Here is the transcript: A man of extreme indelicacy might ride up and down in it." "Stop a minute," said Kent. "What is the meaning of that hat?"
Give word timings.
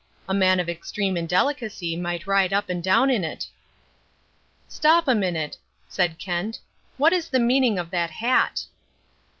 A 0.27 0.33
man 0.33 0.59
of 0.59 0.67
extreme 0.67 1.15
indelicacy 1.15 1.95
might 1.95 2.25
ride 2.25 2.51
up 2.53 2.69
and 2.71 2.81
down 2.83 3.11
in 3.11 3.23
it." 3.23 3.45
"Stop 4.67 5.07
a 5.07 5.13
minute," 5.13 5.57
said 5.87 6.17
Kent. 6.17 6.59
"What 6.97 7.13
is 7.13 7.29
the 7.29 7.39
meaning 7.39 7.77
of 7.77 7.91
that 7.91 8.09
hat?" 8.09 8.65